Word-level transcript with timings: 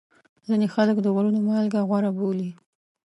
ځینې 0.47 0.67
خلک 0.75 0.97
د 1.01 1.07
غرونو 1.15 1.39
مالګه 1.47 1.81
غوره 1.87 2.11
بولي. 2.17 2.51